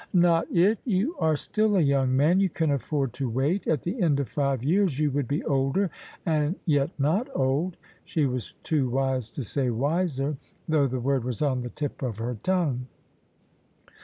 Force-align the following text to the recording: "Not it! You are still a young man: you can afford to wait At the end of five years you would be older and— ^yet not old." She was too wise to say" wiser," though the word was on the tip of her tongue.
"Not 0.31 0.49
it! 0.51 0.79
You 0.83 1.15
are 1.19 1.35
still 1.35 1.75
a 1.75 1.79
young 1.81 2.17
man: 2.17 2.39
you 2.39 2.49
can 2.49 2.71
afford 2.71 3.13
to 3.13 3.29
wait 3.29 3.67
At 3.67 3.83
the 3.83 4.01
end 4.01 4.19
of 4.19 4.27
five 4.29 4.63
years 4.63 4.97
you 4.97 5.11
would 5.11 5.27
be 5.27 5.43
older 5.43 5.91
and— 6.25 6.55
^yet 6.67 6.89
not 6.97 7.27
old." 7.35 7.77
She 8.03 8.25
was 8.25 8.55
too 8.63 8.89
wise 8.89 9.29
to 9.29 9.43
say" 9.43 9.69
wiser," 9.69 10.37
though 10.67 10.87
the 10.87 10.99
word 10.99 11.23
was 11.23 11.43
on 11.43 11.61
the 11.61 11.69
tip 11.69 12.01
of 12.01 12.17
her 12.17 12.35
tongue. 12.41 12.87